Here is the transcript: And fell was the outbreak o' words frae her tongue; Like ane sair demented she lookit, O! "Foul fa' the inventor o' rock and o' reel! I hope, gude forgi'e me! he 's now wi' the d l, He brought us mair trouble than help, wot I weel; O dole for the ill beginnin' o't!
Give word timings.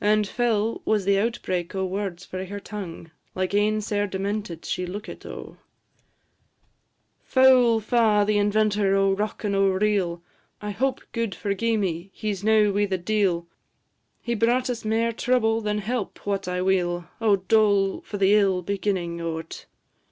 And 0.00 0.28
fell 0.28 0.80
was 0.84 1.04
the 1.04 1.18
outbreak 1.18 1.74
o' 1.74 1.84
words 1.84 2.24
frae 2.24 2.46
her 2.46 2.60
tongue; 2.60 3.10
Like 3.34 3.52
ane 3.52 3.80
sair 3.80 4.06
demented 4.06 4.64
she 4.64 4.86
lookit, 4.86 5.26
O! 5.26 5.56
"Foul 7.24 7.80
fa' 7.80 8.22
the 8.24 8.38
inventor 8.38 8.94
o' 8.94 9.10
rock 9.12 9.42
and 9.42 9.56
o' 9.56 9.66
reel! 9.68 10.22
I 10.62 10.70
hope, 10.70 11.00
gude 11.10 11.32
forgi'e 11.34 11.76
me! 11.80 12.10
he 12.14 12.32
's 12.32 12.44
now 12.44 12.70
wi' 12.70 12.86
the 12.86 12.96
d 12.96 13.24
l, 13.24 13.48
He 14.22 14.36
brought 14.36 14.70
us 14.70 14.84
mair 14.84 15.10
trouble 15.12 15.60
than 15.60 15.78
help, 15.78 16.24
wot 16.24 16.46
I 16.46 16.62
weel; 16.62 17.06
O 17.20 17.34
dole 17.34 18.02
for 18.02 18.18
the 18.18 18.34
ill 18.36 18.62
beginnin' 18.62 19.20
o't! 19.20 19.66